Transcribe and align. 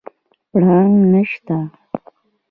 پړانګ 0.49 0.95
نشته 1.13 1.57